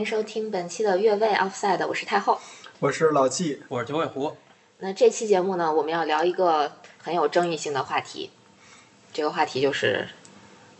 [0.00, 2.40] 家好，欢迎收听本期的越位 Offside，我是太后。
[2.78, 4.34] 我是老纪，我是九尾狐。
[4.78, 8.30] 那这期节目呢，我们要聊一个很有争议性的话题，
[9.12, 10.08] 这个话题就是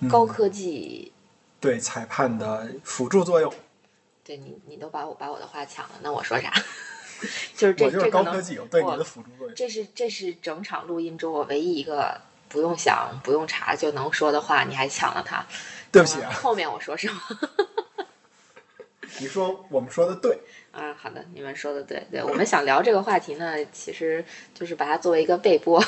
[0.09, 1.13] 高科技。
[1.61, 3.53] 对裁判的辅助作用。
[4.25, 6.51] 对你，你都把我把我的话抢了，那我说啥？
[7.55, 9.55] 就是这我就是这高科技有对你的辅助作用。
[9.55, 15.45] 这是这是整场录音中我唯一一个不用想不用查就能说的话，你还抢了它。
[15.93, 17.21] 对不起啊，后面我说什么？
[19.19, 20.39] 你说我们说的对，
[20.71, 24.25] 啊，好的，你们说的对，对我们想聊这个话题呢，其实
[24.55, 25.83] 就是把它作为一个备播。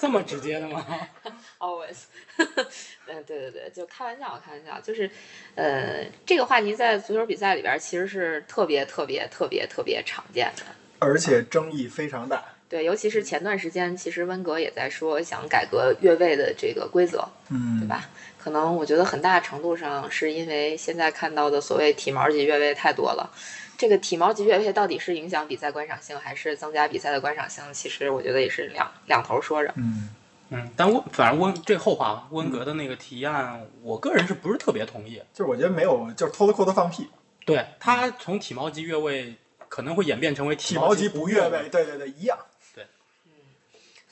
[0.00, 0.84] 这么直接的吗？
[1.58, 2.04] always，
[3.06, 5.08] 嗯，对对对，就开玩笑，开玩笑，就是，
[5.54, 10.64] 呃，这个话题在足球比赛里边其实是特别特别特别特别常见的，
[10.98, 12.55] 而且争议非常大。
[12.68, 18.08] 对，尤其是前段时间，其实温格也在说想改革越位的这个规则，嗯，对吧？
[18.38, 23.30] 可能我觉得很大程度上是因为现在看到的所谓体毛级越位太多了。
[23.78, 27.62] 这个体毛级越位到底是影响比赛观赏性，还是增加比赛的观赏性？
[27.72, 29.72] 其实我觉得也是两两头说着。
[29.76, 30.08] 嗯，
[30.50, 35.20] 嗯，但温反正温这后话，啊温格的那个提案，我个人是不是特别同意？
[35.34, 37.08] 就是我觉得没有，就是脱了裤子放屁，
[37.44, 39.34] 对他从体毛级越位
[39.68, 42.38] 可能会演变成为体毛级不不越位，，对对对，一样。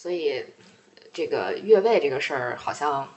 [0.05, 0.45] 所以
[1.15, 3.09] 这个越位这个事儿，好像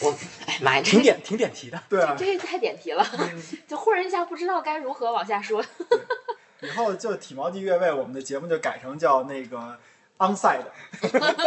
[0.00, 1.78] 我哎妈呀，这挺点挺点题的。
[1.90, 3.06] 对啊，这太点题了，
[3.68, 5.62] 就忽然一下不知道该如何往下说。
[6.62, 9.78] 以后就体毛级越位，我们的节目就改成叫那个
[10.16, 10.62] onside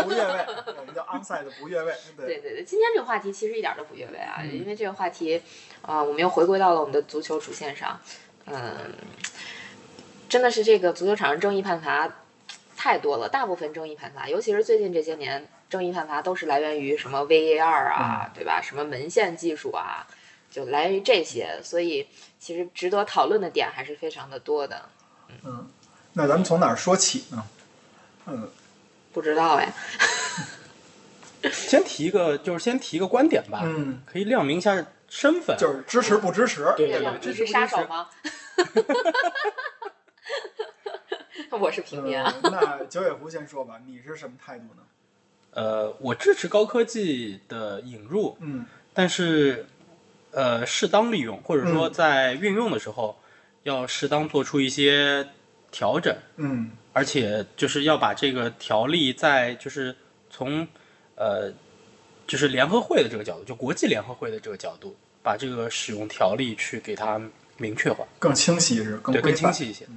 [0.03, 0.45] 不越位，
[0.77, 1.91] 我们叫 onside 不越位。
[2.15, 5.41] 对，对对对，今天这个话题其实一点都不越位啊，因为这个话题，
[5.81, 7.99] 啊、我们又回归到了我们的足球主线上。
[8.45, 8.93] 嗯，
[10.29, 12.07] 真的是这个足球场上争议判罚
[12.83, 18.61] 太多了，大部分争议判罚，尤其是最近这些年，争议判罚都是来源于什么 VAR 啊，对吧？
[18.61, 20.05] 什么门线技术啊，
[20.51, 22.05] 就来源于这些，所以
[22.41, 24.89] 其实值得讨论的点还是非常的多的。
[25.45, 25.65] 嗯，
[26.11, 27.45] 那咱们从哪儿说起呢？
[28.25, 28.49] 嗯，
[29.13, 29.71] 不知道哎，
[31.53, 35.55] 先提一个，就是先提一个观点吧，嗯，可以亮明一下身份。
[35.57, 36.73] 就是支持不支持？
[36.75, 37.47] 对对对支持？
[37.47, 38.09] 杀手吗？
[41.51, 42.13] 我是平民
[42.43, 44.83] 那九尾狐先说吧，你是什么态度呢？
[45.51, 49.65] 呃，我支持高科技的引入，嗯但是
[50.31, 53.17] 呃，适当利用，或者说嗯在运用的时候，
[53.63, 55.27] 要适当做出一些
[55.71, 56.15] 调整。
[56.37, 59.95] 嗯而且就是要把这个条例在就是
[60.29, 60.67] 从
[61.15, 61.51] 呃
[62.27, 67.19] 就是联合会的这个角度，就国际联合会的这个角度，把这个使用条例去给它
[67.57, 69.87] 明确化，更清晰是更对，更清晰一些。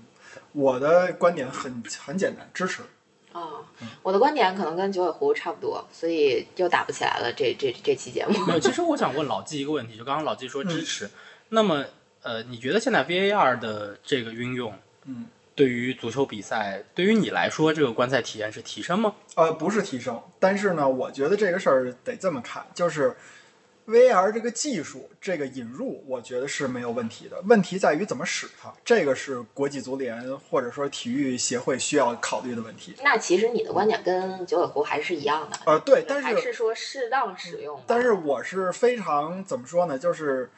[0.57, 2.83] 我的观点很很简单，支持。
[3.33, 3.61] 啊、
[4.03, 7.31] 我的观点可能跟九尾狐差不多，所以又打不起来了。
[7.37, 11.11] 这这这期节目，没有，其实我想问老纪一个问题，就刚刚老纪说支持，
[11.51, 11.85] 那么
[12.23, 14.73] 呃，你觉得现在 VAR 的这个运用，
[15.05, 19.15] 嗯，对于足球比赛，对于你来说，这个观赛体验是提升吗？
[19.35, 23.15] 呃，不是提升，但是呢，我觉得这个事儿得这么看，就是
[23.87, 32.97] VR 这个技术这个引入，我觉得是没有问题的，问题在于怎么使它，这个是国际足联或者说体育协会需要考虑的问题。
[33.05, 37.81] 那其实你的观点跟九尾狐还是一样的，呃，对，但是还是说适当使用。
[37.87, 39.97] 但是我是非常怎么说呢？
[39.99, 40.51] 就是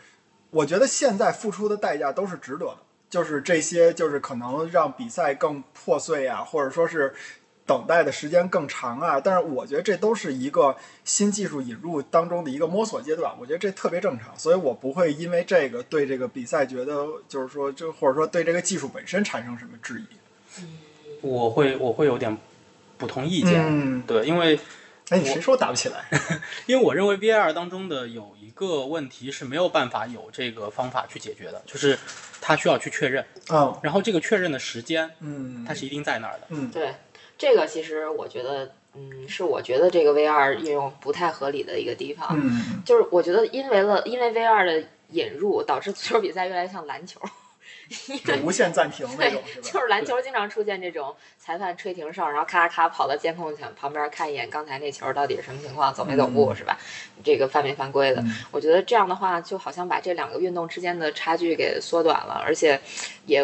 [0.50, 2.78] 我觉得现在付出的代价都是值得的，
[3.10, 7.14] 就是这些就是可能让比赛更破碎啊，或者说是
[7.68, 9.20] 等待的时间更长啊。
[9.20, 10.74] 但是我觉得这都是一个
[11.04, 20.64] 新技术引入当中的一个摸索阶段，我觉得这特别正常，所以我不会因为这个对这个比赛觉得就是说就或者说对这个技术本身产生什么质疑。
[21.20, 22.36] 我会我会有点
[22.96, 24.58] 不同意见，嗯，对，因为
[25.10, 26.04] 哎，你谁说打不起来？
[26.66, 31.98] 因为我认为 VAR 当中的有一个问题是没有办法有这个方法去解决的，就是
[32.40, 36.46] 它需要去确认，嗯然后这个确认的时间嗯它是一定在那儿的。
[36.50, 36.94] 嗯对
[37.38, 42.28] 这个，其实我觉得，嗯，是我觉得这个 VR 应用不太合理的一个地方。
[42.32, 47.20] 嗯就是我觉得，因为了因为 VR 的引入，导致足球比赛越来越像篮球。
[48.22, 49.42] 对无限暂停那对？
[49.62, 56.78] 就是篮球经常出现这种裁判吹停哨，然后咔咔跑到监控前旁边看一眼刚才那球到底是什么情况，走没走步、嗯是吧？
[57.24, 58.20] 这个犯没犯规的？
[58.20, 62.78] 嗯我觉得这样的话，就好像把这两个运动之间的差距给缩短了，而且
[63.24, 63.42] 也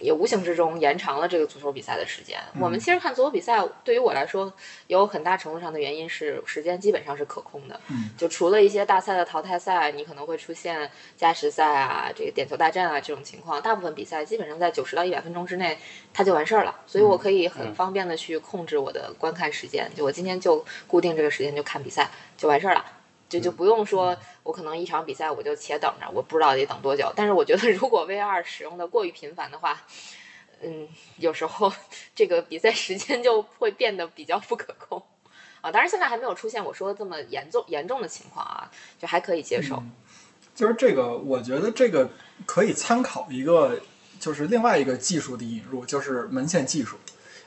[0.00, 2.38] 也无形之中延长了这个足球比赛的时间。
[2.54, 4.52] 嗯我们其实看足球比赛，对于我来说，
[4.86, 7.80] 有很大程度上的原因是时间基本上是可控的。
[7.88, 15.78] 嗯就除了一些大赛的淘汰赛，你可能会出现加时赛啊、这个点球大战啊这种情况，大部分比赛基本上在九十到一百分钟之内
[16.12, 19.90] 它就完事儿了，所以我可以很方便的去控制我的观看时间。
[19.94, 22.84] 就我今天就固定这个时间就看比赛就完事儿了。
[23.30, 27.12] 这就不用说，我可能一场比赛我就且等着，我不知道得等多久。
[27.14, 29.80] 但是我觉得，如果 VR 使用的过于频繁的话，
[30.60, 31.72] 嗯，有时候
[32.12, 35.00] 这个比赛时间就会变得比较不可控
[35.60, 35.70] 啊。
[35.70, 38.68] 当然，现在还没有出现我说的这么严重严重的情况啊，
[38.98, 39.80] 就还可以接受。
[40.52, 42.10] 就是这个，我觉得这个
[42.46, 43.80] 可以参考一个，
[44.18, 46.96] 就是另外一个技术的引入，就是门线技术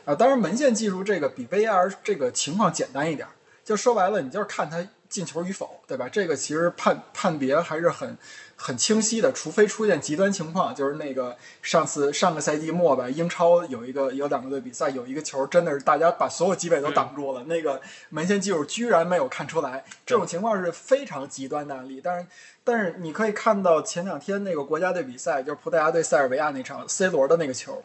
[0.06, 0.16] 啊。
[0.16, 3.28] 当然，门线技术这个比 VR 这个情况简单一点，
[3.66, 4.88] 就说白了，你就是看它。
[5.14, 6.10] 进球与否，对吧？
[6.10, 8.18] 这个其实判判别还是很
[8.56, 17.80] 很清晰的，除非出现极端情况，就是那个上次上个赛季末吧，英超有一个有两个队比赛，有一个球真的是大家把所有机位都挡住了，那个
[18.10, 22.02] 门线技术居然没有看出来，这种情况是非常极端的案例。
[22.04, 22.26] 但是
[22.64, 27.84] 但是你可以看到前两天那个国家队比赛，就是葡萄牙对塞尔维亚那场，C 罗的那个球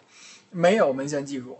[0.51, 1.59] 没有门线技术。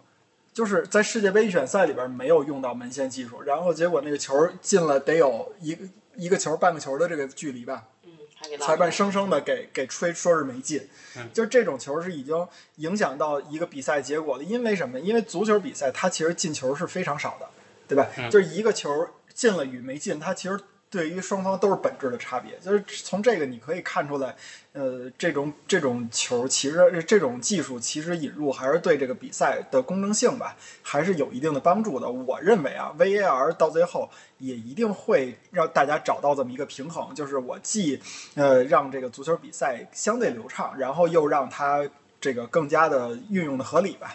[0.59, 5.85] 就是在世界杯预选赛里边没有用到门线技术，然后结果那个球进了得有一个
[6.17, 10.89] 一个球半个球的这个距离吧，嗯，裁判生生的给给吹说是没进，
[11.33, 12.45] 就这种球是已经
[12.79, 14.99] 影响到一个比赛结果了，因为什么？
[14.99, 17.49] 因为足球比赛它其实进球是非常少的，
[17.87, 18.09] 对吧？
[18.29, 20.59] 就是一个球进了与没进，它其实。
[20.91, 24.35] 对于双方都是本质的差别，就是从这个你可以看出来，
[24.73, 32.11] 呃，这种这种球其实这种技术其实引入还是对这个比赛的公正性吧，还是有一定的帮助的。
[32.11, 34.09] 我认为啊，VAR 到最后
[34.39, 38.01] 也一定会让大家找到这么一个平衡，就是我既
[38.35, 41.87] 呃让这个足球比赛相对流畅，然后又让它
[42.21, 44.15] 这个更加的运用的合理吧。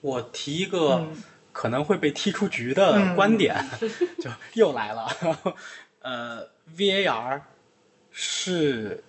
[0.00, 1.06] 我提一个
[1.52, 3.56] 可能会被踢出局的观点，
[4.20, 5.08] 就又来了。
[6.04, 6.46] 呃
[6.76, 7.40] ，VAR
[8.12, 9.02] 是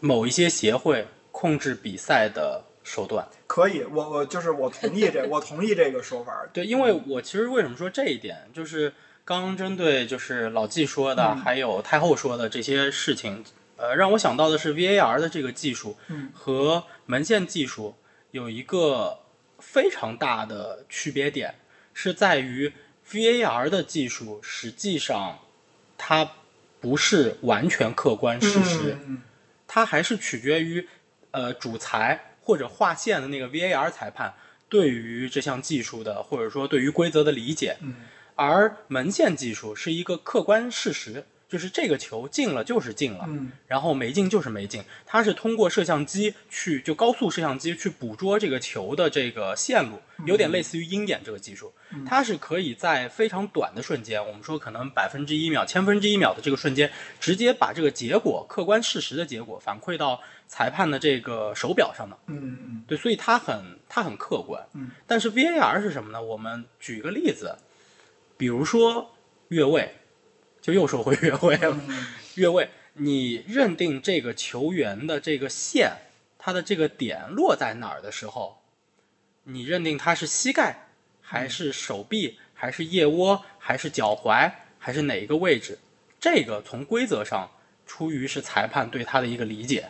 [0.00, 3.28] 某一些协会控制比赛的手段。
[3.46, 6.32] 可以，我我就是我同意这，我同意这个说法。
[6.54, 8.94] 对，因为我其实为什么说这一点，就是
[9.26, 13.44] 刚刚针对就是老季说的，还有太后说的这些事情，
[13.76, 15.98] 呃，让我想到的是 VAR 的这个技术
[16.32, 17.94] 和门线技术
[18.30, 19.18] 有一个
[19.58, 21.56] 非常大的区别点，
[21.92, 22.72] 是在于
[23.10, 25.40] VAR 的技术实际上。
[26.02, 26.32] 它
[26.80, 28.96] 不是完全客观事实，
[29.68, 30.88] 它还是取决于
[31.30, 34.32] 呃主裁或者划线的那个 VAR 裁判
[34.70, 37.76] 对于这项技术的或者说对于规则的理解，
[38.34, 41.26] 而门线技术是一个客观事实。
[41.50, 43.28] 就是这个球进了就是进了，
[43.66, 44.84] 然后没进就是没进。
[45.04, 51.72] 它是通过摄像机去，就高速摄像机去捕捉这个球的这个线路，有点类似于鹰眼这个技术。
[52.06, 56.88] 它是可以在非常短的瞬间，我们说可能百分之一秒、千分之一秒的这个瞬间，
[57.18, 62.16] 直接把这个结果、客观事实的结果反馈到裁判的这个手表上的。
[62.28, 64.64] 嗯嗯，对，所以它很它很客观。
[64.74, 66.22] 嗯，但是 VAR 是什么呢？
[66.22, 67.56] 我们举一个例子，
[68.36, 69.10] 比如说
[69.48, 69.96] 越位。
[70.60, 71.80] 就又说回越位了，
[72.34, 75.92] 越位，你认定这个球员的这个线，
[76.38, 78.60] 他的这个点落在哪儿的时候，
[79.44, 80.88] 你认定他是膝盖，
[81.22, 85.78] 还是手臂，还是腋窝，还是脚踝，还是哪一个位置？
[86.20, 87.50] 这个从规则上，
[87.86, 89.88] 出于是裁判对他的一个理解，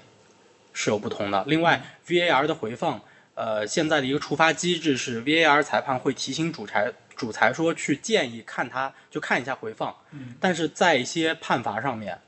[0.73, 1.45] 是有不同的。
[1.49, 3.03] 另外，VAR 的回放，
[3.35, 6.93] 呃，现在的一个触发机制是 VAR 裁判会提醒主裁。
[7.21, 9.95] 主裁说去建议看他，就看一下回放。
[10.13, 12.19] 嗯，但是在一些判罚上面，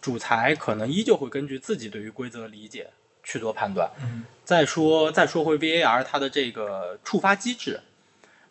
[0.00, 2.90] 主裁可能依旧会根据自己对于规则的理解
[3.24, 3.90] 去做判断。
[4.00, 7.80] 嗯，再说再说回 VAR 它的这个触发机制，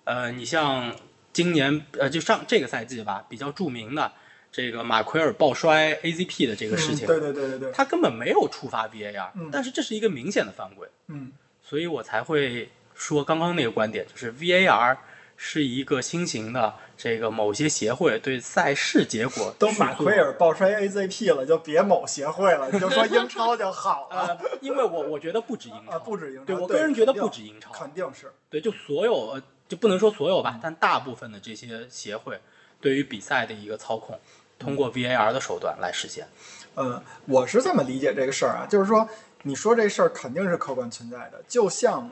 [0.03, 0.93] 呃，你像
[1.31, 4.12] 今年呃就上这个赛季吧，比较著名的
[4.51, 10.86] 这个马奎尔抱摔 AZP 的这个事情，对对对对对，他根本没有触发 VAR，但是这是一个明显的犯规。
[11.07, 11.31] 嗯，
[11.63, 14.98] 所以我才会说刚刚那个观点，就是 VAR。
[15.41, 24.38] 是一个新型的这个某些协会对赛事结果都马奎尔抱摔 AZP 了，就别某协会了，你 就说英超就好了。
[24.60, 26.43] 因为我我觉得不止英超，不止英超。
[26.43, 28.29] 对我个人觉得不止英超，肯定是。
[28.50, 32.38] 对，就所有就不能说所有吧，但大部分的这些协会
[32.81, 34.19] 对于比赛的一个操控，
[34.60, 36.27] 通过 VAR 的手段来实现。
[36.75, 39.08] 呃，我是这么理解这个事儿啊，就是说
[39.43, 42.12] 你说这事儿肯定是客观存在的，就像。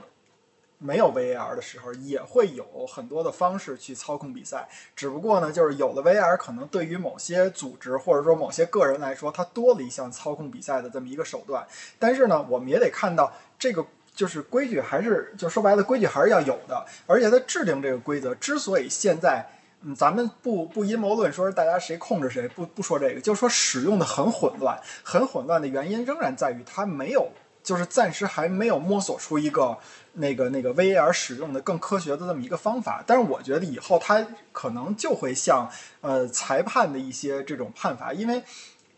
[0.79, 4.69] 没有 VAR 的时候，也会有很多的方式去操控比赛。
[4.95, 11.65] 只不过呢，就是有了 VAR，可能对于某些组织或者说某些个人来说，它多了一项操控比赛的这么一个手段。
[11.97, 16.85] 但是呢，我们也得看到这个就是规矩，还是就说白了，规矩还是要有的。
[17.07, 19.49] 而且它制定这个规则，之所以现在，
[19.81, 27.31] 嗯，咱们不不阴谋论说是大家谁控制谁，不不说这个，就是说使用的很混乱，很混乱的原因仍然在于它没有。
[27.67, 29.77] 就是暂时还没有摸索出一个
[30.13, 33.03] 那个那个 VR 使用的更科学的这么一个方法。
[33.05, 35.69] 但是我觉得以后它可能就会像
[36.01, 38.41] 呃裁判的一些这种判罚，因为。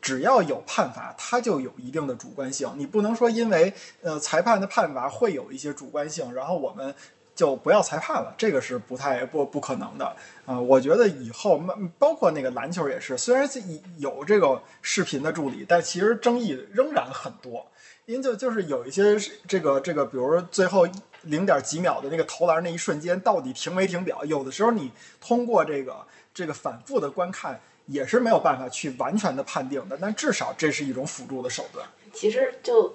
[0.01, 2.71] 只要有判罚，它就有一定的主观性。
[2.77, 6.95] 你不能说因为呃裁判的判罚会有一些主观性，然后我们
[7.35, 11.61] 就不要裁判了，这个是不太不不可能的啊、我觉得以后
[11.97, 13.61] 包括那个篮球也是，虽然是
[13.97, 17.67] 有这个视频的助理，但其实争议仍然很多。
[18.09, 19.15] 因为就就是有一些
[19.47, 20.87] 这个这个，比如最后
[21.21, 24.25] 零点几秒的那个投篮那一瞬间，到底停没停表？
[24.25, 25.97] 有的时候你通过这个
[26.33, 27.59] 这个反复的观看。
[27.91, 31.83] 也是没有办法去完全的判定的，但至少这是一种辅助的手段。
[32.13, 32.93] 其实就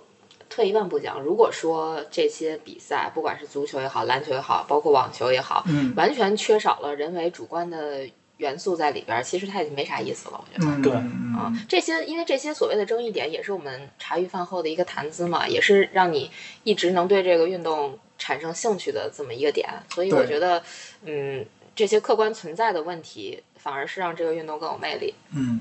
[0.49, 10.43] 退一万步讲，如果说这些比赛，不管是足球也好，篮球也好，包括网球也好，嗯，完全缺少了人为主观的元素在里边，其实它已经没啥意思了。
[10.43, 16.31] 我觉得，嗯，对啊，这些因为这些所谓的争议点，也是我们茶余饭后的一个谈资嘛，也是让你
[16.63, 19.69] 一直能对这个运动产生兴趣的这么一个点。
[19.95, 20.63] 所以我觉得，
[21.05, 23.43] 嗯，这些客观存在的问题。
[23.65, 25.15] 反而是让这个运动更有魅力。
[25.35, 25.59] 嗯，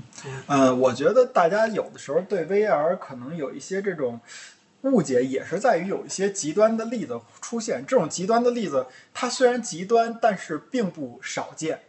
[0.48, 4.20] 呃，我觉得大家有的时候对 VR 可能有一些这种
[4.82, 7.86] 误解，也是在于有一些极端的例子出现。
[7.88, 11.80] 这种极端的例子，它虽然极端，但是并不少见。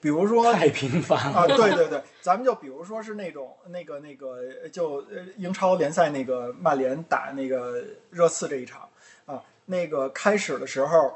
[0.00, 5.04] 比如说太频繁了啊，对对对，咱们就比如说是那种那个那个，就
[5.36, 8.88] 英超联赛那个曼联打那个热刺这一场
[9.26, 11.14] 啊，那个开始的时候。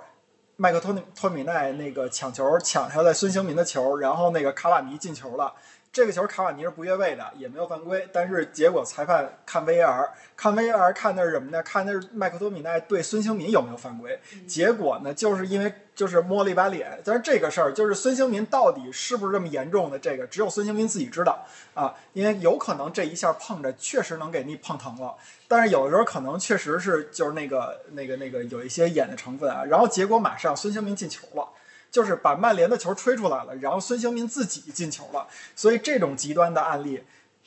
[0.57, 5.53] 麦克托尼托米奈那个抢球抢下来孙兴民的球，然后那个卡瓦尼进球了。
[5.93, 8.09] 这个球卡瓦尼是不越位的，也没有犯规。
[8.11, 11.63] 但是结果裁判看 VAR，看 VAR 看的是什么呢？
[11.63, 14.19] 看的是麦克托米奈对孙兴民有没有犯规。
[14.47, 16.99] 结果呢，就是因为就是摸了一把脸。
[17.05, 19.99] 但是这个事儿就是孙兴民到底是不是这么严重的？
[19.99, 21.45] 这个只有孙兴民自己知道
[21.75, 25.15] 啊，因为有可能这一下碰着确实能给你碰疼了。
[25.47, 29.63] 但是有的时候可能确实是就是那个那个那个有一些演的成分啊。
[29.67, 31.47] 然后结果马上孙兴民进球了。
[31.93, 37.05] 就是把曼联的球吹出来了，然后孙兴民自己进球了，所以这种极端的案例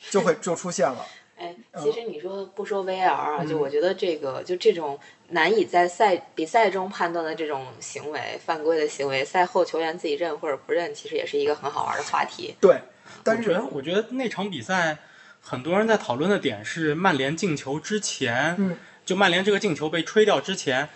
[0.08, 1.04] 就会 就出现了。
[1.36, 4.98] 哎，其实你说不说 VAR 啊，嗯就我觉得这个就这种
[5.30, 12.54] 难以在赛比赛中判断的这种行为、犯规的行为，赛后球员自己认或者不认，其实也是一个很好玩的话题。
[12.60, 12.80] 对，
[13.24, 14.96] 但是我觉得我觉得那场比赛
[15.42, 20.88] 很多人在讨论的点是曼联进球之前，嗯，就曼联这个进球被吹掉之前。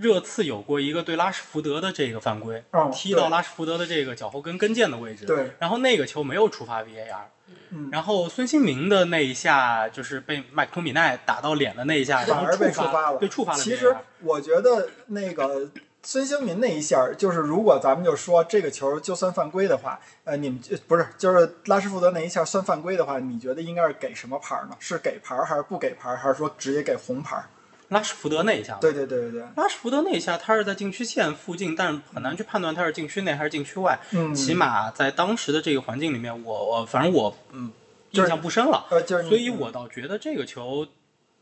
[0.00, 7.24] 热刺有过一个对拉什福德的这个犯规，哦踢到拉什福德的这个脚后跟跟腱的位置，对，然后那个球没有触发 VAR，
[7.68, 13.58] 嗯然后孙兴民的那一下就是被麦克托米奈打到脸的那一下，然后反而被触触发了，被触发了。
[13.58, 15.68] 其实我觉得那个
[16.02, 24.76] 孙兴民那一下，就是如果咱们就说这个球就算犯规的话，呃，你们不是就是拉什福德那一下算犯规的话，你觉得应该是给什么牌呢？
[24.78, 27.44] 是给牌还是不给牌，还是说直接给红牌？
[27.90, 33.98] 拉什福德那一下，对对对对对，拉什福德那一下，他是在禁区线附近，但是很难去判断他是禁区内还是禁区外。
[34.12, 37.72] 嗯，起码在当时的这个环境里面，我我反正我嗯
[38.12, 40.86] 印象不深了，呃，就是所以我倒觉得这个球，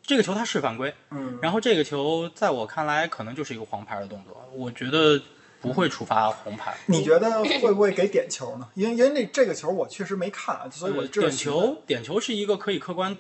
[0.02, 5.20] 这个球他是犯规，嗯，然后这个球在我看来可能就是一个黄牌的动作，我觉得
[5.60, 6.74] 不会触发红牌。
[6.86, 8.66] 你觉得会不会给点球呢？
[8.74, 13.14] 因为因为那这个球我确实没看，啊所以我这点球点球是一个可以客观。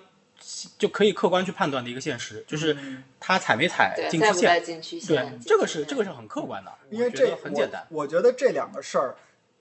[0.78, 2.74] 就可以客观去判断的一个现实，就是
[3.20, 4.64] 他踩没踩对，禁区线。
[4.64, 7.86] 禁区对？，这个是这个是很客观的，因为这很简单。
[7.90, 8.02] 我。
[8.02, 9.14] 我觉得这两个事儿，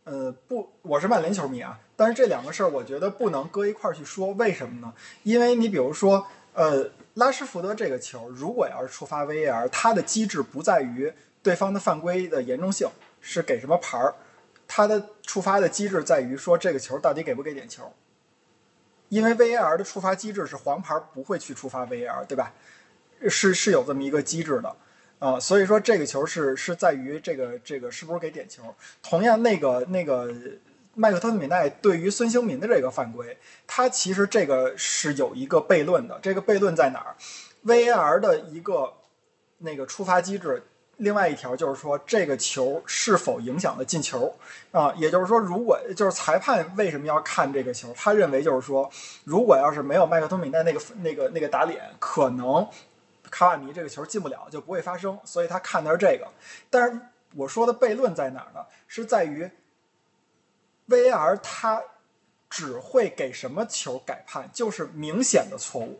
[0.05, 4.27] 呃，不，我是曼联球迷啊，但是这两个事儿，我觉得不能搁一块儿去说。
[4.33, 4.93] 为什么呢？
[5.23, 11.11] 因为你比如说，呃，拉什福德这个球，如果要是触发 VAR，它的机制不在于
[11.43, 12.87] 对方的犯规的严重性
[13.19, 14.15] 是给什么牌儿，
[14.67, 17.91] 它的触发的机制在于说这个球到底给不给点球。
[19.09, 22.53] 因为 VAR 的触发机制是黄牌不会去触发 VAR，对吧？
[23.29, 24.75] 是是有这么一个机制的。
[25.19, 28.61] 啊、所以说这个球是是在于这个这个是不是给点球。
[29.01, 30.31] 同样，那个那个
[30.93, 33.35] 麦克托米奈对于孙兴民的这个犯规，
[33.65, 36.19] 他其实这个是有一个悖论的。
[36.21, 37.15] 这个悖论在哪儿
[37.65, 38.93] ？VAR 的一个
[39.57, 40.61] 那个触发机制，
[40.97, 44.35] 另外一条就是说这个球是否影响了进球
[44.71, 47.93] 啊、也就是说，如果就是裁判为什么要看这个球？
[47.95, 48.89] 他认为就是说，
[49.23, 52.67] 如果要是没有麦克托米奈那个那个那个打脸，可能。
[53.29, 56.25] 卡瓦尼这个球进不了，就不会发生，所以他看的是这个。
[56.69, 56.97] 但是
[57.35, 58.65] 我说的悖论在哪儿呢？
[58.87, 59.51] 是在于
[60.87, 61.83] VR 它
[62.49, 65.99] 只会给什么球改判，就是明显的错误，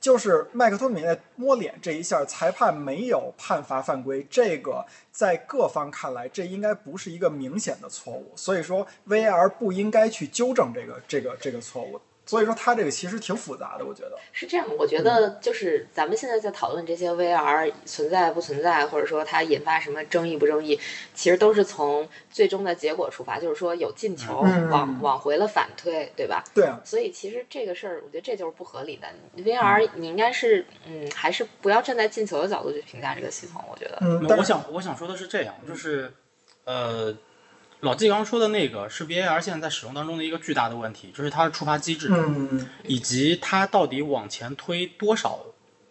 [0.00, 12.00] 就是麦克托米奈摸脸这一下，裁判没有判罚犯规，这个在各方看来，这应该不是一个明显的错误，所以说 VR 不应该去纠正这个这个这个错误。
[12.28, 14.18] 所以说它这个其实挺复杂的，我觉得。
[14.32, 20.78] 是这样，我觉得就是咱们现在在讨论这些 VR 存在不存在，或者说它引发什么争议不争议，
[21.14, 26.44] 其实都是从最终的结果出发，就是说有进球嗯往往回了反推，对吧？
[26.54, 29.08] 对啊，所以其实这个事儿，我觉得这就是不合理的。
[29.42, 33.98] VR 你应该是嗯，还是不要站在进球的角度去评价这个系统，我觉得。
[34.02, 36.12] 嗯，但我想我想说的是这样，就是
[36.64, 37.16] 呃，
[37.80, 45.38] 老季刚刚说的那个是 VAR 现在在使用当中的一个巨大的问题，就是它的触发机制，嗯，以及它到底往前推多少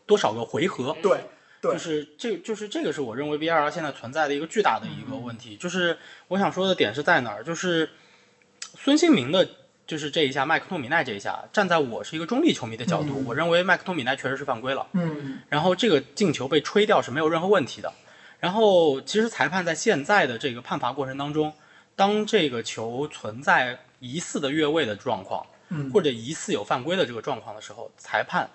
[0.05, 0.95] 多少个回合。
[1.01, 1.19] 对
[1.61, 5.55] 对就是这就是这个是我认为 VAR 现在存在的一个巨大的一个问题。
[5.57, 7.43] 就是我想说的点是在哪儿？
[7.43, 7.89] 就是
[8.75, 9.47] 孙兴民的。
[9.87, 14.85] 就是这一下，麦克托米奈这一下，站在我是一个中立球迷的角度，嗯我认为麦克托米奈确实是犯规了。
[14.91, 17.93] 嗯然后这个进球被吹掉是没有任何问题的。
[18.41, 21.53] 然后其实裁判在现在的这个判罚过程当中，
[21.97, 28.49] 当这个球存在疑似的越位的状况，嗯或者疑似有犯规的这个状况的时候，裁判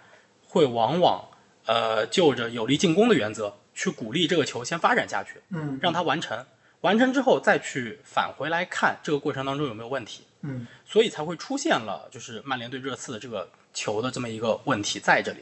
[0.49, 1.29] 会往往
[1.67, 6.47] 呃就着有利进攻的原则去鼓励这个球先发展下去，嗯让它完成，
[6.83, 10.25] 完成之后再去返回来看这个过程当中有没有问题。
[10.45, 15.39] 嗯所以才会出现了就是曼联对热刺的这个球的这么一个问题在这里。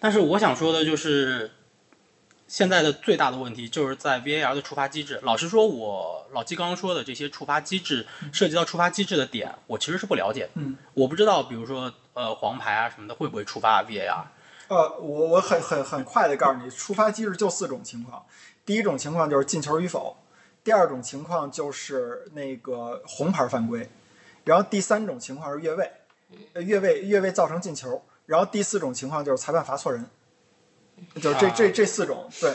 [0.00, 1.50] 但是我想说的就是，
[2.48, 5.20] 现在的最大的问题就是在 VAR 的触发机制。
[5.22, 10.50] 老实说，我老季刚刚说的这些触发机制涉及到触发机制的点，我其实是不了解的。
[10.54, 14.24] 嗯，我不知道，比如说呃黄牌啊什么的会不会触发 VAR。
[14.68, 18.24] 呃，我我很很很快的告诉你，触发机制就四种情况。
[18.64, 20.16] 第一种情况就是进球与否，
[20.64, 23.88] 第二种情况就是那个红牌犯规，
[24.44, 25.90] 然后第三种情况是越位，
[26.54, 30.04] 呃越位越位造成进球，然后第四种情况就是裁判罚错人，
[31.16, 32.28] 就是这啊这这四种。
[32.40, 32.54] 对，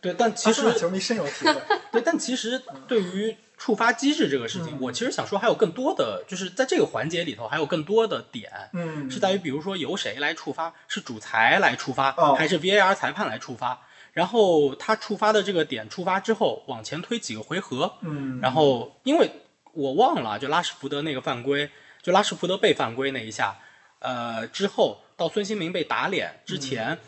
[0.00, 1.54] 对，但其实球迷深有体会。
[1.92, 8.50] 对，但其实对于触发机制这个事情，嗯我其实想说还有更多的，就是在这个环节里头还有更多的点。
[8.72, 13.80] 嗯，是在于，比如说由谁来触发，是主裁来触发，哦还是 VAR 裁判来触发？
[14.12, 19.30] 然后他触发的这个点触发之后，往前推几个回合，嗯，然后因为
[19.72, 21.70] 我忘了，就拉什福德那个犯规，
[22.02, 23.58] 就拉什福德被犯规那一下，
[24.00, 26.98] 呃，之后到孙兴民被打脸之前，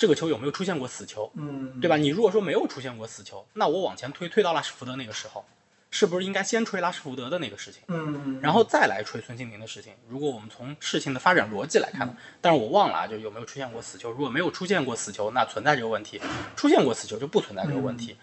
[0.00, 1.30] 这个球有没有出现过死球？
[1.34, 1.98] 嗯，对吧？
[1.98, 5.44] 你如果说没有出现过死球，那我往前推推到拉什福德那个时候，
[5.90, 7.82] 是不是应该先吹拉什福德的那个事情？
[7.88, 9.92] 嗯，然后再来吹孙兴民的事情。
[10.08, 14.10] 如果我们从事情的发展逻辑来看，但是我忘了啊，就有没有出现过死球。
[14.10, 16.18] 如果没有出现过死球，那存在这个问题；
[16.56, 18.16] 出现过死球就不存在这个问题。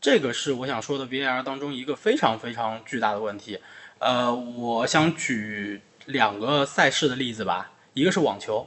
[0.00, 3.60] 这个是我想说的 VAR 当中一个非常非常巨大的问题。
[3.98, 8.66] 呃，我想举两个赛事的例子吧，一个是网球，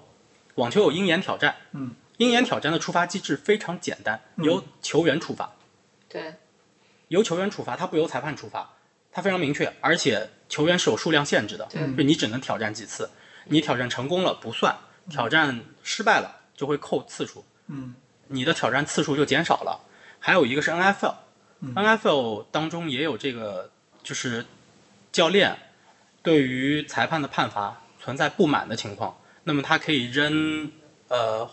[0.54, 5.52] 网球有鹰眼挑战，嗯，鹰眼挑战的触发机制非常简单，由球员触发。
[6.10, 6.36] 对，
[7.10, 8.74] 由球员触发，它不由裁判触发，
[9.12, 13.10] 它非常明确，而且球员是有数量限制的，对就你只能挑战几次，
[13.46, 14.76] 你挑战成功了不算，
[15.10, 17.94] 挑战失败了就会扣次数，嗯，
[18.28, 19.80] 你的挑战次数就减少了。
[20.20, 23.70] 还有一个是 NFL，NFL、当中也有这个，
[24.02, 24.46] 就是
[25.12, 25.56] 教练
[26.24, 30.72] 对于裁判的判罚存在不满的情况，那么他可以扔
[31.10, 31.50] 呃，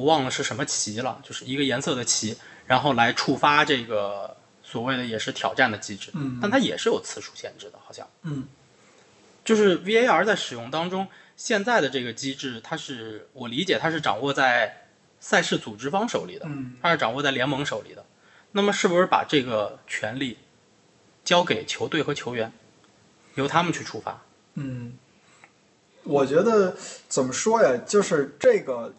[0.00, 2.36] 我忘了是什么旗了，就是一个颜色的旗，
[2.66, 6.38] 然后来触发这个所谓的也是挑战的机制，嗯。
[6.40, 8.48] 但它也是有次数限制的，好像，嗯，
[9.44, 14.86] 就是 VAR 在使用当中，现在的这个机制，它是我理解它是掌握在
[15.20, 16.76] 赛事组织方手里的，嗯。
[16.80, 18.04] 它是掌握在联盟手里的，
[18.52, 20.38] 那么是不是把这个权利
[21.24, 22.52] 交给球队和球员，
[23.34, 24.22] 由他们去触发？
[24.54, 24.94] 嗯，
[26.04, 26.76] 我觉得
[27.08, 28.94] 怎么说呀，就是这个，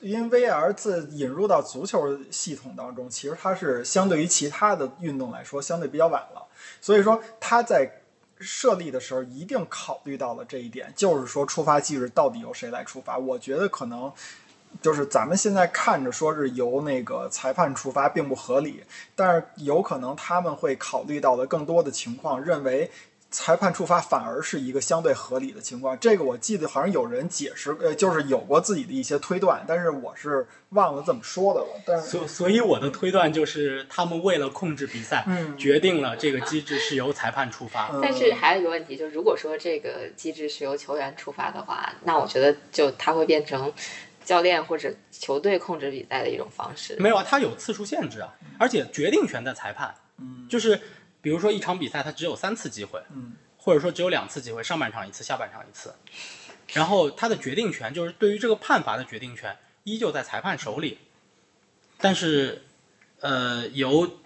[0.00, 6.46] 因为 VR 自引入到足球系统当中，其实它是相对于其他的运动来说相对比较晚了，
[6.80, 7.90] 所以说它在
[8.38, 13.18] 设立的时候一定考虑到了这一点，就是说触发机制到底由谁来触发。
[13.18, 14.12] 我觉得可能。
[14.80, 18.84] 就是咱们现在看着说是由那个裁判出发并不合理，
[19.16, 22.88] 但是有可能他们会考虑到的更多的情况，认为
[23.30, 25.98] 裁判处罚反而是一个相对合理的情况。
[26.00, 31.66] 这个我记得好像有人解释，呃，就是有过自己的一些推断，但是我是忘了怎么说的了。
[31.86, 37.90] 但是，所所以我的推断就是，他们为了控制比赛，嗯决定了这个机制是由裁判处罚。
[37.92, 43.72] 嗯但是还有一个问题，就是如果说这个机制是由球员出发的话，那我觉得就它会变成
[44.24, 46.96] 教练或者球队控制比赛的一种方式。
[46.98, 49.94] 没有啊，它有次数限制啊，而且决定权在裁判。
[50.18, 50.78] 嗯就是
[51.22, 55.94] 比如说一场比赛，他只有三次机会，嗯或者说只有两次机会，上半场一次，下半场一次。
[56.72, 60.98] 然后他的决定权就是对于这个判罚的决定权依旧在裁判手里，
[61.98, 62.64] 但是
[63.20, 64.18] 呃由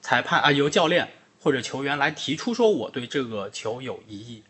[0.00, 1.08] 裁判啊、由教练
[1.42, 4.42] 或者球员来提出说我对这个球有异议，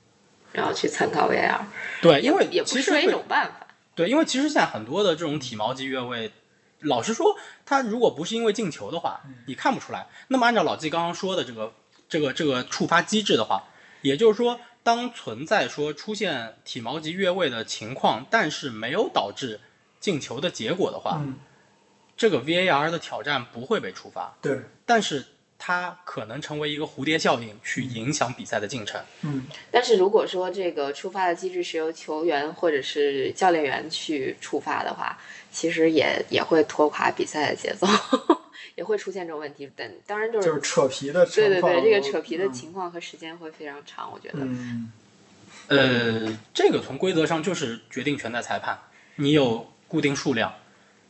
[0.52, 1.62] 然后去参考 VAR，
[2.00, 3.66] 对，因为也不失为一种办法。
[3.94, 6.30] 对，因为其实现在很多的这种体毛级越位，
[6.80, 10.06] 老实说，他如果不是因为进球的话，你看不出来。
[10.28, 11.72] 那么按照老季刚刚说的这个
[12.08, 13.64] 这个这个触发机制的话，
[14.02, 19.60] 也就是说，当存在说出现体毛级越位的情况，但是没有导致
[20.00, 21.34] 进球的结果的话，嗯，
[22.16, 25.24] 这个 VAR 的挑战不会被触发，对，但是
[25.58, 29.02] 它可能成为一个蝴蝶效应，去影响比赛的进程。
[29.22, 35.18] 嗯，但是如果说这个触发的机制是由球员或者是教练员去触发的话，
[35.58, 37.84] 其实也也会拖垮比赛的节奏，
[38.76, 39.68] 也会出现这种问题。
[39.74, 41.26] 但当然就是就是是扯皮的。
[41.26, 44.38] 对对对，这个扯皮的嗯情况和时间会非常长，我觉得。
[44.42, 44.92] 嗯，
[45.66, 48.78] 呃，这个从规则上就是决定权在裁判，
[49.16, 50.54] 你有固定数量，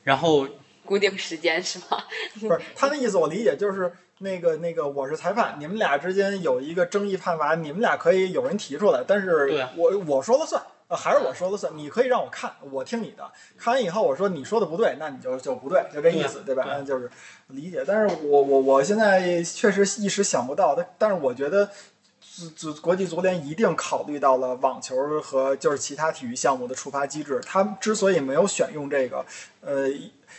[0.02, 0.48] 然后
[0.86, 2.02] 固定时间是吗？
[2.40, 10.62] 不是他的意思，我理解就是那个那个我是裁判，你们俩之间有一个争议判罚，你们俩可以有人提出来，但是我我说了算。
[10.88, 13.30] 呃，还是我说了算，你可以让我看，我听你的。
[13.58, 16.64] 看完以后，我说你说的不对，那你就就不对，就这意思，对吧？
[16.64, 17.10] 对那就是
[17.48, 17.84] 理解。
[17.86, 21.70] 但是我我我现在确实一时想不到，但但是我觉得
[22.20, 27.38] 足足国际足联一定考虑到了网球和就是其他体育项目的触发机制。
[27.44, 29.26] 他们之所以没有选用这个，
[29.60, 29.90] 呃，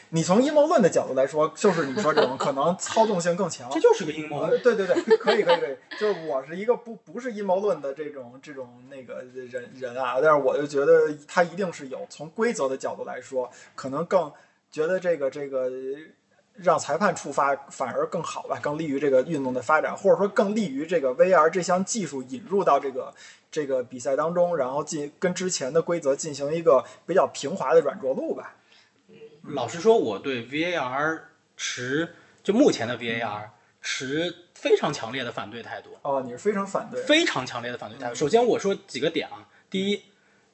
[0.10, 3.70] 你从阴谋论的角度来说，就是你说这种可能操纵性更强。
[3.72, 4.42] 这就是个阴谋。
[4.42, 14.32] 呃，对对对，可以可以可以，就是我是一个不不是阴谋论的这种这种那个人人啊，但是我就觉得他一定是有从规则的角度来说，可能更
[14.72, 15.70] 觉得这个这个
[16.56, 23.14] 让裁判触发反而更好吧，更利于这个运动的发展，或者说更利于这个 VR 这项技术引入到这个
[23.52, 28.56] 这个比赛当中，然后进跟之前的规则进行一个比较平滑的软着陆吧。
[29.44, 31.22] 老实说，我对 VAR
[31.58, 33.50] 持就目前的 VAR
[33.82, 37.02] 持非常强烈的反对态度，哦，你是非常反对？
[37.04, 38.16] 非常强烈的反对态度。
[38.16, 40.04] 首先我说几个点啊，第一，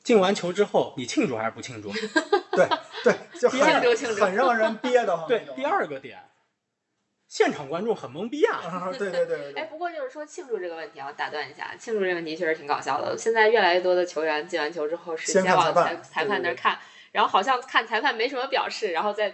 [0.03, 1.91] 进完球之后你庆祝还是不庆祝？
[2.55, 2.67] 对
[3.03, 6.23] 对，就 很庆祝很让人憋得慌。，对第二个点，
[7.27, 8.59] 现场观众很懵逼啊。
[8.59, 13.17] 啊，对对对对哎，不过就是说庆祝这个问题啊，打断一下，庆祝这个问题确实挺搞笑的。
[13.17, 16.79] 现在越来越多的球员进完球之后是先往裁判那儿看，
[17.15, 19.33] 然后好像看裁判没什么表示，然后再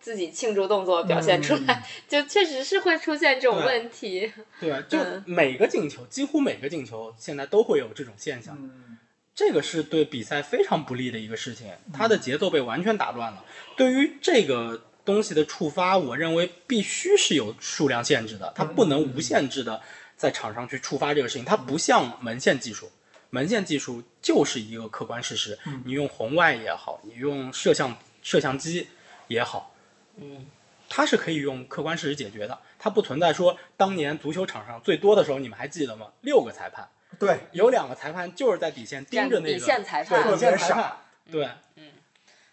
[0.00, 4.32] 自己庆祝动作表现出来， 就确实是会出现这种问题。
[4.58, 8.58] 对，就嗯每个进球，几乎每个进球现在都会有这种现象。
[8.60, 8.98] 嗯，
[9.36, 13.44] 这个是对比赛非常不利的一个事情，它的节奏被完全打乱了。
[13.76, 19.80] 对于这个东西的触发，我认为必须是有数量限制的，它不能无限制的
[20.16, 21.44] 在场上去触发这个事情。
[21.44, 22.90] 它不像门线技术，
[23.34, 28.88] 门线技术就是一个客观事实，你用红外也好，你用摄像摄像机
[29.26, 29.74] 也好，
[30.16, 30.46] 嗯，
[30.86, 32.58] 它是可以用客观事实解决的。
[32.78, 36.12] 它不存在说当年足球场上最多的时候，你们还记得吗？
[36.20, 36.86] 六个裁判。
[37.18, 40.30] 对，有两个裁判就是在底线盯着那个底线裁判。
[40.30, 40.96] 底线裁判，
[41.30, 41.48] 对。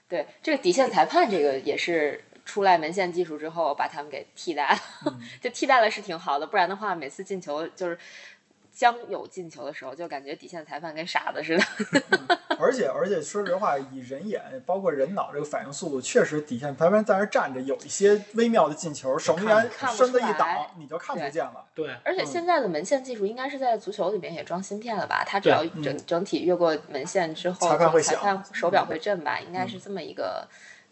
[0.07, 5.19] 对，这个底线裁判这个也是出来门线技术之后把他们给替代了，嗯。
[5.41, 7.99] 就替代了是挺好的，不然的话每次进球就是
[8.79, 12.39] 将有进球的时候，就感觉底线裁判跟傻子似的。
[12.57, 21.65] 而且而且说实话，以人眼包括人脑这个反应速度，确实底线裁判在那站着，有一些微妙的进球，守门员身子一挡，你就看不见了。
[21.75, 25.25] 对而且现在的门线技术应该是在足球里面也装芯片了吧？
[25.27, 29.41] 它只要整整体越过门线之后，裁判会响裁判手表会震吧？
[29.41, 30.47] 应该是这么一个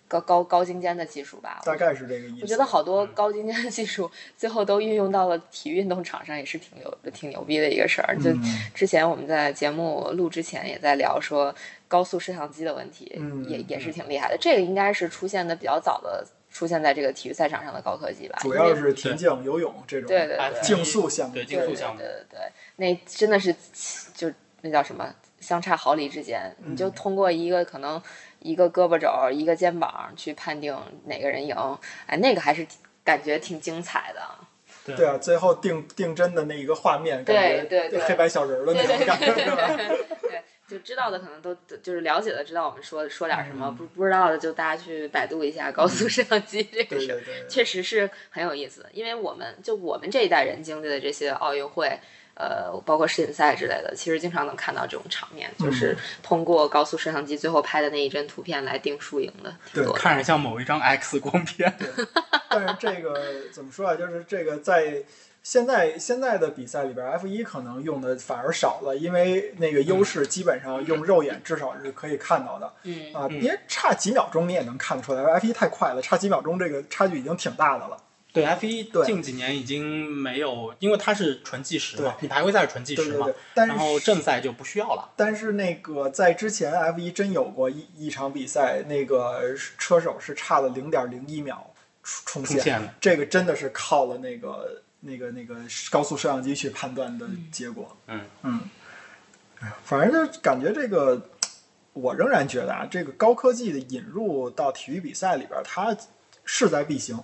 [0.07, 1.61] 高高高精尖的技术吧？
[1.65, 2.39] 大概是这个意思。
[2.41, 8.17] 我觉得好多高精尖的技术，最后都运用到了体育运动场上，也是挺牛、挺牛逼的一个事儿。
[8.17, 8.43] 就嗯
[8.73, 11.53] 之前我们在节目录之前也在聊说
[11.87, 14.37] 高速摄像机的问题，嗯也也是挺厉害的。
[14.39, 18.37] 这个应该是出现的比较早的，出现在这个体育赛场上的高科技吧？
[18.41, 21.33] 主要是田径、游泳这种对对对竞速项目。
[21.35, 23.53] 对竞对对速项目对，对对，那真的是
[24.13, 28.01] 就那叫什么，相差毫厘之间，你嗯就通过一个可能
[28.39, 31.55] 一个胳膊肘儿、一个肩膀去判定哪个人赢，
[32.05, 32.65] 哎，那个还是
[33.03, 34.21] 感觉挺精彩的。
[34.95, 39.67] 对啊，最后定定真的那一个画面，感觉对对对黑白小人儿的那种感觉，是吧？
[40.21, 47.41] 对，就知道的可能都就是了解的知道我们说说点什么，嗯不不知道的就大家去百度一下高速摄像机这个事儿对对。
[47.41, 47.49] 对。
[47.49, 51.99] 确实是很有意思的，因为我们就我们这一代人经历的这些奥运会，
[52.39, 59.93] 呃，包括世锦赛之类的，其实经常能看到这种场面，就是嗯通过高速摄像机最后拍的那一帧图片来定输赢的，挺对。
[59.93, 61.73] 看着像某一张 X 光片。
[62.49, 63.95] 但是这个怎么说啊？
[63.95, 65.03] 就是这个在
[65.41, 77.97] 现在现在的比赛里边，F 一可能用的反而少了，因为那个优势基本上用肉眼至少是可以看到的嗯，啊，嗯因为差几秒钟你也能看得出来，F 一太快了，差几秒钟这个差距已经挺大的了。
[78.37, 85.09] 对 F 一对近几年已经没有，因为它是纯计时嘛，对你排位赛是纯计时嘛对对对，，但然后正赛就不需要了。
[85.15, 91.73] 但是那个在之前 F 一真有过一一场比赛，那个车手是差了零点零一秒
[92.03, 95.55] 冲线，冲线的这个真的是靠了那个那个那个
[95.89, 97.97] 高速摄像机去判断的结果。
[98.07, 98.61] 嗯嗯，
[99.83, 101.29] 反正就感觉这个，
[101.93, 105.95] 我仍然觉得啊，这个高科技的引入到体育比赛里边，它
[106.45, 107.19] 势在必行。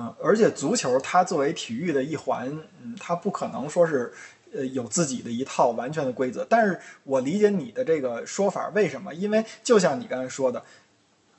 [0.00, 2.48] 嗯，而且足球它作为体育的一环，
[2.84, 4.12] 嗯，它不可能说是
[4.54, 6.46] 呃有自己的一套完全的规则。
[6.48, 9.12] 但是我理解你的这个说法，为什么？
[9.12, 10.62] 因为就像你刚才说的，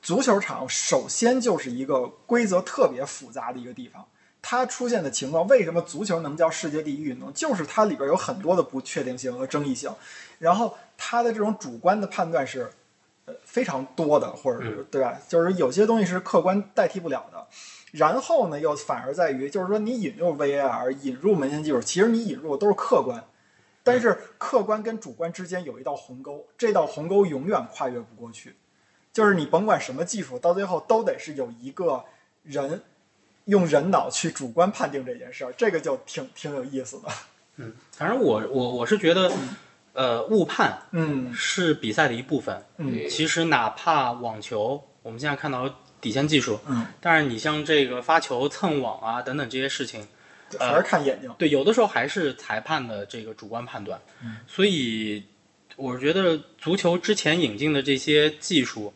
[0.02, 4.06] 足球场首先就是一个规则特别复杂的一个地方。
[4.42, 7.32] 它出现的情况，为什么足球能叫世界第一运动？
[7.32, 9.90] 就是它里边有很多的不确定性和争议性，
[10.38, 12.70] 然后它的这种主观的判断是
[13.24, 15.18] 呃非常多的，或者是对吧？
[15.26, 17.46] 就是有些东西是客观代替不了的。
[17.92, 23.24] 然后呢，又反而在于，就是说你引入 VAR，引入门线技术，其实你引入的都是客观，
[23.82, 28.54] 但是客观跟主观之间有一道鸿沟，这道鸿沟永远跨越不过去。
[29.12, 32.04] 就是你甭管什么技术，到最后都得是有一个
[32.44, 32.82] 人
[33.46, 37.08] 用人脑去主观判定这件事儿，这个就挺挺有意思的。
[37.56, 39.32] 嗯，反正我我我是觉得，
[39.92, 42.64] 呃，误判嗯是比赛的一部分。
[42.76, 45.68] 嗯其实哪怕网球，我们现在看到
[46.00, 50.06] 底线技术，嗯，但是你像这个发球、蹭网啊等等这些事情，
[50.58, 51.32] 还是看眼睛。
[51.38, 54.00] 对，有的时候还是裁判的这个主观判断。
[54.22, 55.22] 嗯所以
[55.76, 58.92] 我觉得足球之前引进的这些技术，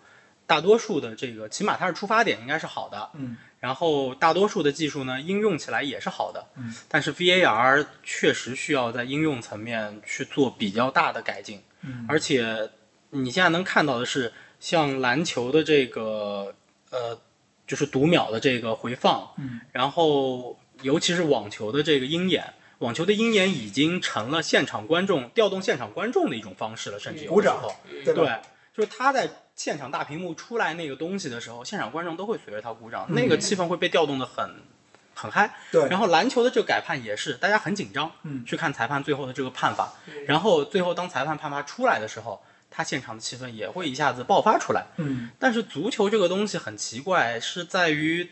[0.46, 6.46] 大多数的这个起码它是出发点应该是好的，嗯然后大多数的技术呢应用起来也是好的。
[6.56, 11.62] 嗯但是 VAR 确实需要在应用层面去做比较大的改进。
[11.82, 12.70] 嗯而且
[13.10, 16.54] 你现在能看到的是，像篮球的这个
[16.94, 17.18] 呃，
[17.66, 28.14] 就是读秒的这个回放，嗯，然后尤其是网球的这个鹰眼，网球的鹰眼已经成了现场观众调动现场观众的一种方式了，甚至有时候，对？
[28.14, 28.40] 对，
[28.76, 34.54] 就是他在现场大屏幕出来那个东西的时候，现场观众都会随着他鼓掌，那个气氛会被调动的很
[35.14, 35.46] 很嗨。
[35.46, 39.92] 嗯对然后篮球的这个改判也是，大家很紧张，嗯去看裁判最后的这个判罚，
[40.26, 42.40] 然后最后当裁判判罚出来的时候，
[42.74, 44.86] 他现场的气氛也会一下子爆发出来。
[44.96, 48.28] 嗯但是足球这个东西很奇怪，是在于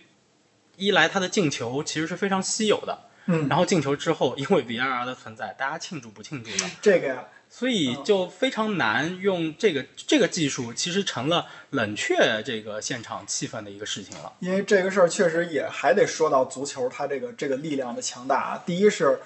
[0.77, 14.33] 一来它的进球其实是非常稀有的，嗯，然后进球之后因为 VAR 的存在，大家庆祝不庆祝呢，这个呀，所以就非常难用这个这个技术，其实成了冷却这个现场气氛的一个事情了。
[14.41, 18.63] 因为这个事儿确实也还得说到足球它这个这个力量的强大啊。
[18.65, 19.21] 第一是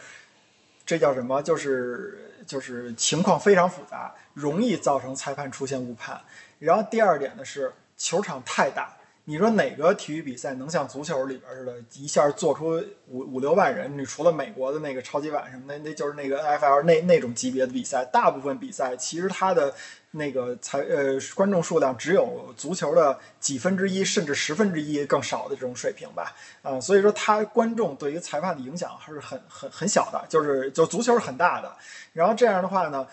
[0.87, 1.42] 这叫什么？
[1.42, 6.18] 就是就是情况非常复杂，容易造成裁判出现误判。
[6.61, 13.99] 然后第二点呢是球场太大，你说哪个体育比赛能像足球里边似的，一下做出五五六万人？
[13.99, 19.75] 你除了美国的那个超级碗什么的，那就是那个 NFL 那那种级别的比赛，大部分比赛其实它的
[20.16, 31.76] 那个裁呃观众数量只有足球的几分之一甚至十分之一更少的这种水平吧，啊、所以说它观众对于裁判的影响还是很很很小的，就是就足球是很大的，
[32.12, 33.07] 然后这样的话呢。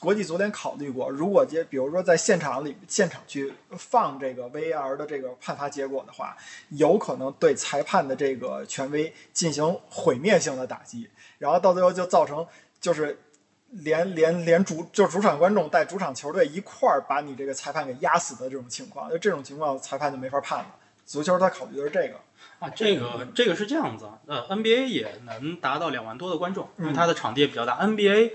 [0.00, 6.36] 国际足联考虑过，如果接比如说在现场里现场去放这个 VAR 的这个判罚结果的话，
[6.70, 12.46] 有可能对裁判的这个权威进行毁灭性的打击，然后到最后就造成
[12.78, 13.18] 就是
[13.70, 20.66] 连连连主就是主场观众带主场球队一块儿把你这个裁判给压死的这种情况，就这种情况裁判就没法判了。
[21.04, 22.16] 足球他考虑的是这个，
[22.58, 27.78] 啊，这个这个是这样子，呃，NBA 也能达到两万多的观众，因为它的场地也比较大。
[27.80, 28.32] NBA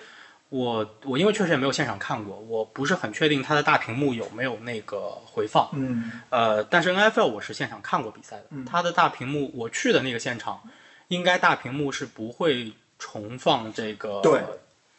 [0.50, 5.70] 我我因为确实也没有现场看过，我不是很确定它的大屏幕有没有那个回放。
[5.74, 10.62] 嗯呃，但是 NFL 我是现场看过比赛的，嗯它的大屏幕我去的那个现场，
[11.10, 14.42] 应该大屏幕是不会重放这个对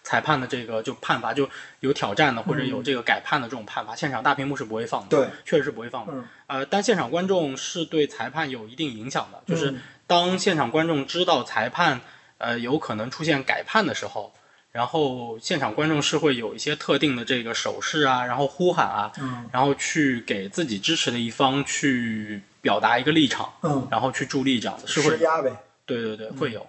[0.03, 1.49] 裁判的这个就判罚就
[1.81, 6.13] 有挑战的或者有这个改判的这种判罚，现场大屏幕是不会放的，对，确实是不会放的。
[6.15, 12.01] 嗯呃，但现场观众是对裁判有一定影响的，就是嗯当现场观众知道裁判
[12.39, 14.33] 呃有可能出现改判的时候。
[14.73, 26.67] 然后现场观众是会有一些特定的这个手势啊，然后呼喊啊，嗯然后去给自己支持的一方去表达一个立场，嗯，然后去助力，这样子是会，施压呗，对对对，会有。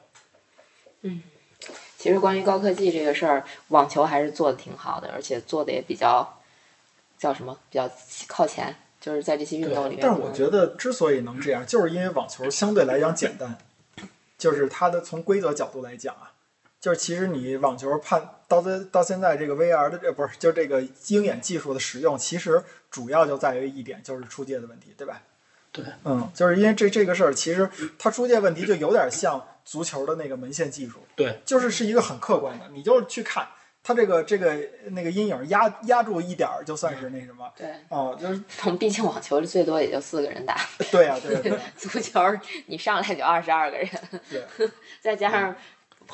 [2.04, 6.38] 其实关于高科技这个事儿，网球还是做的挺好的，而且做的也比较
[7.18, 7.90] 叫什么，比较
[8.28, 10.00] 靠前，就是在这些运动里面。
[10.02, 13.58] 但是我觉得之所以能这样，就是因为网球相对来讲简单，
[14.38, 16.34] 就是它的从规则角度来讲啊，
[16.82, 22.62] 就是其实你网球判到这到现在这个 VR 的这不是就这个鹰眼技术的使用，其实
[22.92, 25.22] 主要就在于一点，就是出界的问题，对吧？
[25.74, 33.48] 对，嗯，就是因为这这个事儿，其实它出现问题就有点像足球的那个门线技术，对，就是是一个很客观的，你就是去看
[33.82, 34.56] 它这个这个
[34.92, 40.56] 那个阴影压压住一点儿，就算是那什么对，啊，就是我们毕竟网球最多也就四个人打，
[40.92, 42.22] 对呀、对呀、对呀、足球
[42.68, 43.90] 你上来就二十二个人，
[44.30, 44.70] 对，
[45.02, 45.56] 再加上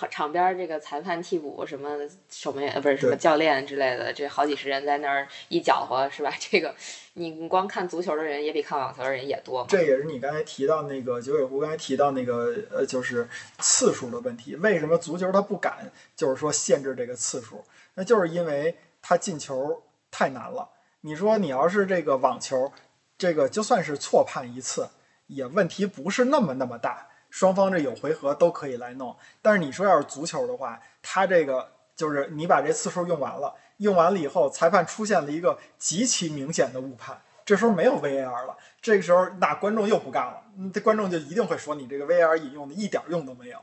[0.09, 1.97] 场边儿这个裁判、替补什么
[2.29, 6.33] 守门员呃不是什么教练之类的，这好几十人在那儿一搅和是吧？
[6.39, 6.73] 这个
[7.13, 9.65] 你光看足球的人也比看网球的人也多。
[9.67, 14.55] 这也是你刚才提到那个九尾狐刚才提到那个呃，就是次数的问题。
[14.55, 17.63] 为什么足球他不敢就是说限制这个次数？
[17.95, 20.69] 那就是因为他进球太难了。
[21.01, 22.71] 你说你要是这个网球，
[23.17, 24.87] 这个就算是错判一次，
[25.27, 29.15] 也问题不是那么那么大，双方这有回合都可以来弄。
[29.41, 43.59] 但是你说要是足球的话，它这个就是你把这次数用完了，用完了以后，裁判出现了一个极其明显的误判，这时候没有 VAR 了，这个时候那观众又不干了，嗯这观众就一定会说你这个 VAR 引用的一点用都没有，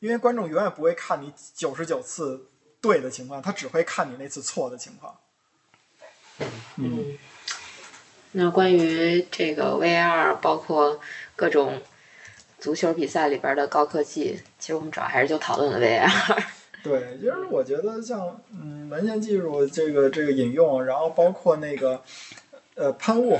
[0.00, 2.48] 因为观众永远不会看你九十九次
[2.80, 5.16] 对的情况，他只会看你那次错的情况。
[6.76, 7.18] 嗯，
[8.32, 11.00] 那关于这个 VAR，包括
[11.34, 11.82] 各种
[12.58, 16.42] 足球比赛里边的高科技，其实我们主要还是就讨论了 VAR。
[16.82, 22.00] 对，就是我觉得像嗯门线技术这个这个引用，然后包括那个
[22.74, 23.38] 呃喷雾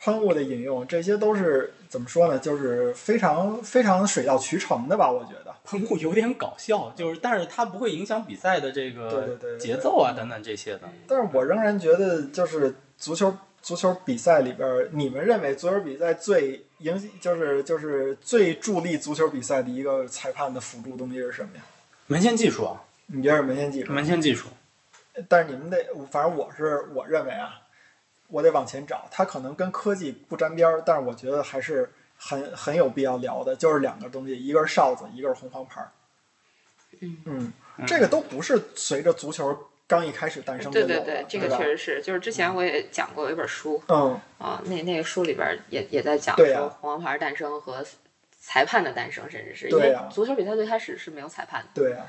[0.00, 2.38] 喷雾的引用，这些都是怎么说呢？
[2.38, 5.52] 就是非常非常水到渠成的吧，我觉得。
[5.64, 10.80] 喷雾有点搞笑，就是但是它不会影响比赛的这个对对节奏啊等等这些的。
[11.06, 21.62] 但是我仍然觉得，就是足球足球比赛里边，你们认为足球比赛最影就是就是最助力足球比赛的一个裁判的辅助东西是什么呀？
[22.06, 23.92] 门线技术啊，你觉得是门线技术？
[23.92, 24.48] 门线技术，
[25.28, 27.60] 但是你们得，反正我是我认为啊，
[28.28, 35.90] 我得往前找，它可能跟科技不沾边儿，但是我觉得还是很很有必要聊的，就是两个东西，一个是哨子，一个是红黄牌儿。
[37.00, 37.52] 嗯
[37.86, 47.84] 这个都不是随着足球刚一开始诞生的，对对对，这个确实是，就是之前我也讲过有一本书嗯，啊，那那个书里边也也在讲说红黄牌诞生和
[48.40, 51.68] 裁判的诞生，甚至是因为足球比赛最开始是没有裁判的。
[51.74, 52.06] 对啊，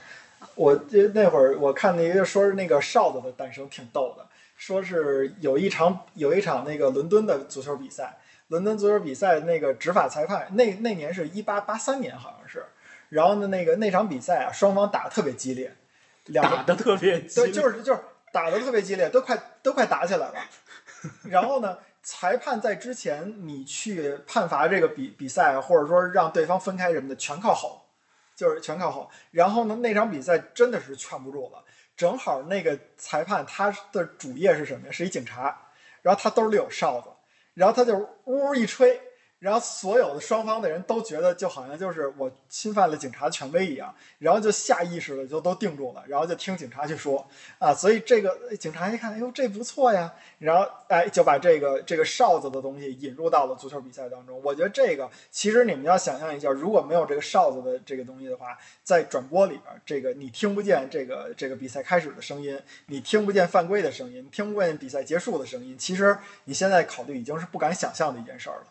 [0.55, 0.79] 我
[1.13, 12.65] 那会儿我看那个说是那个哨子的诞生挺逗的，说是有一场有一场那个伦敦的足球比赛，伦敦足球比赛那个执法裁判那那年是一八八三年好像是，
[13.09, 15.73] 然后呢那个那场比赛啊双方打得特别激烈，
[16.25, 17.99] 两个打的特别激对，烈，就是就是
[18.31, 20.35] 打得特别激烈，都快都快打起来了。
[21.23, 27.85] 然后呢，裁判在之前你去判罚这个比比赛，或者说让对方分开什么的，全靠吼，
[28.35, 29.09] 就是全靠吼。
[29.31, 31.63] 然后呢，那场比赛真的是劝不住了，
[31.97, 34.91] 正好那个裁判他的主业是什么呀？
[34.91, 35.69] 是一警察，
[36.01, 37.09] 然后他兜里有哨子，
[37.53, 39.01] 然后他就呜一吹。
[39.43, 47.27] 然后所有的双方的人都觉得就好像就是我侵犯了警察权威一样，然后就下意识的就都定住了，然后就听警察去说。
[47.59, 54.41] 啊，所以这个警察一看，哎呦这不错呀，然后哎就把这个这个哨子的东西引入到了足球比赛当中。
[54.41, 68.67] 我觉得这个其实你们要想象一下，如果没有这个哨子的这个东西的话，在转播里边，这个你听不见这个这个比赛开始的声音，你听不见犯规的声音，听不见比赛结束的声音，其实你现在考虑已经是不敢想象的一件事儿了，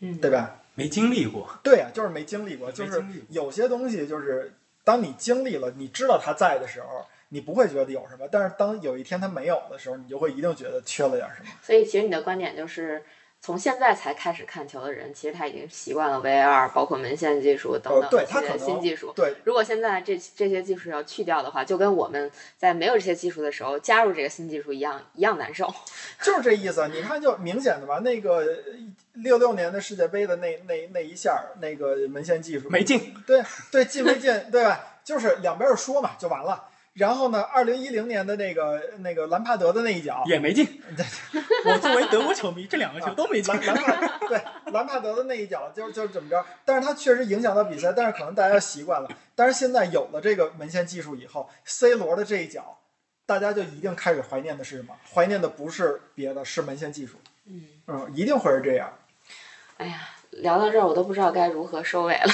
[0.00, 0.60] 嗯，对吧？
[0.74, 1.48] 没经历过。
[1.62, 4.52] 对啊、就是没经历过，就是有些东西就是
[4.84, 11.50] 当你经历了，你知道它在的时候，你不会觉得有什么，但是当有一天它没有的时候，你就会一定觉得缺了点什么。
[11.62, 13.02] 所以其实你的观点就是，
[13.40, 19.12] 从现在才开始看球的人，其实他已经习惯了 VAR，包括门线技术等呃等这些对他可新技术。
[19.14, 25.72] 对，如果现在这这些技术要去掉的话，就跟我们在没有这些技术的时候加入这个新技术一样，一样难受。
[26.20, 26.88] 就是这意思。
[26.88, 28.44] 你看，就明显的吧，那个
[29.14, 34.98] 六六年的世界杯的那那那一下，那个门线技术没进，对对，进没进，对吧？
[35.04, 36.67] 就是两边儿说嘛，就完了。
[36.98, 40.66] 然后呢，二零一零年的那个那个兰帕德的那一脚，也没进。
[41.64, 43.66] 我作为德国球迷，这两个球都没进兰。
[43.66, 49.08] 兰帕对兰帕德的那一脚就就怎么着，但是他确实影响到比赛，但是可能大家习惯了。
[49.36, 52.78] 但是现在有了这个门线技术以后，C 罗的这一脚，
[53.24, 54.94] 大家就一定开始怀念的是什么？
[55.14, 57.18] 怀念的不是别的，是门线技术。
[57.46, 58.92] 嗯，嗯，一定会是这样。
[59.76, 60.00] 哎呀，
[60.30, 62.32] 聊到这儿我都不知道该如何收尾了。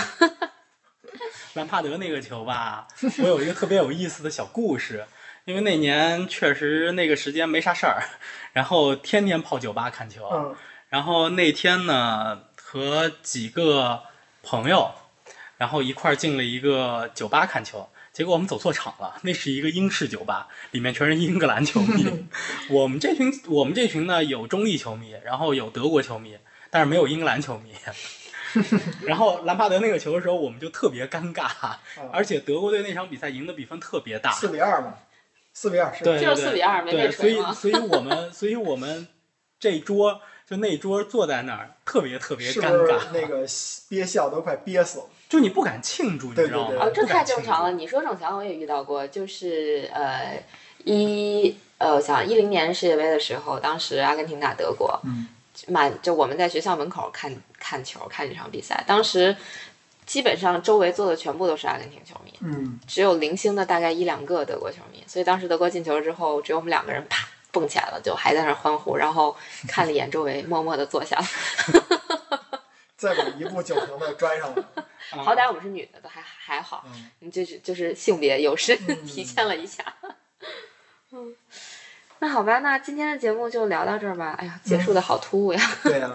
[1.55, 2.87] 兰帕德那个球吧，
[3.19, 5.05] 我有一个特别有意思的小故事，
[5.45, 8.03] 因为那年确实那个时间没啥事儿，
[8.53, 10.57] 然后天天泡酒吧看球，嗯
[10.89, 14.03] 然后那天呢和几个
[14.45, 14.93] 朋友，
[15.57, 17.89] 然后一块儿进了一个酒吧看球。
[18.13, 22.07] 结果我们走错场了，那是一个英式酒吧，里面全是英格兰球迷。
[22.71, 26.37] 我们这群我们这群呢有中立球迷，然后有德国球迷，
[26.71, 27.73] 但是没有英格兰球迷。
[29.07, 31.49] 然后兰帕德那个球的时候，我们就特别尴尬，
[32.13, 34.95] 而且德国队那场比赛赢的比分特别大，四比二嘛，
[35.53, 39.07] 四比二是对，就是四比二没被对，所以所以我们所以我们
[39.59, 43.47] 这桌就那桌坐在那儿，特别特别尴是是尬，那个
[43.89, 45.05] 憋笑都快憋死了？
[45.29, 46.91] 就你不敢庆祝，你知道吗？
[46.95, 47.73] 这太正常了。
[47.73, 50.41] 你说郑强，我也遇到过，就是呃
[50.85, 55.27] 一呃，我想一零年世界杯的时候，当时阿根廷打德国，嗯，
[55.69, 59.37] 满就我们在学校门口看看球，看这场比赛，当时
[60.07, 69.37] 基本上周围坐的全部都是阿根廷球迷，嗯，只有零星的大概一两个德国球迷，所以当时德国进球之后，只有我们两个人啪蹦起来了，就还在那欢呼，然后
[69.69, 71.25] 看了一眼周围，默默的坐下了。
[72.97, 74.69] 再把一部酒瓶子拽上了。
[75.11, 79.85] 好歹我们是女的，都还还好，嗯你就是就是性别优势嗯体现了一下。
[81.13, 81.35] 嗯，
[82.25, 84.35] 那好吧，那今天的节目就聊到这儿吧。
[84.39, 85.61] 哎呀，结束的好突兀呀。
[85.83, 86.11] 对呀、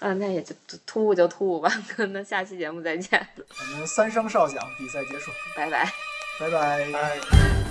[0.00, 0.54] 嗯，那也就
[0.84, 1.72] 突兀就突兀吧。
[2.10, 3.26] 那下期节目再见，
[3.72, 5.90] 我们三声哨响，比赛结束，拜拜。
[6.38, 6.84] 拜拜。
[6.92, 7.65] 哎